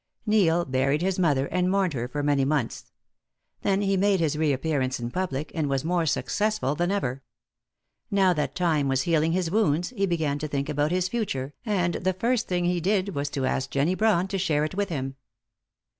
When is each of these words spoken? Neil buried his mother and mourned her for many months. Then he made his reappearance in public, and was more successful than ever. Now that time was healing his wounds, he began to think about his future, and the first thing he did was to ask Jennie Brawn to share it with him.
Neil 0.25 0.65
buried 0.65 1.03
his 1.03 1.19
mother 1.19 1.45
and 1.45 1.69
mourned 1.69 1.93
her 1.93 2.07
for 2.07 2.23
many 2.23 2.43
months. 2.43 2.91
Then 3.61 3.81
he 3.83 3.97
made 3.97 4.19
his 4.19 4.35
reappearance 4.35 4.99
in 4.99 5.11
public, 5.11 5.51
and 5.53 5.69
was 5.69 5.85
more 5.85 6.07
successful 6.07 6.73
than 6.73 6.89
ever. 6.89 7.21
Now 8.09 8.33
that 8.33 8.55
time 8.55 8.87
was 8.87 9.03
healing 9.03 9.33
his 9.33 9.51
wounds, 9.51 9.89
he 9.91 10.07
began 10.07 10.39
to 10.39 10.47
think 10.47 10.69
about 10.69 10.89
his 10.89 11.07
future, 11.07 11.53
and 11.67 11.93
the 11.93 12.13
first 12.13 12.47
thing 12.47 12.65
he 12.65 12.81
did 12.81 13.13
was 13.13 13.29
to 13.29 13.45
ask 13.45 13.69
Jennie 13.69 13.93
Brawn 13.93 14.27
to 14.29 14.39
share 14.39 14.65
it 14.65 14.73
with 14.73 14.89
him. 14.89 15.17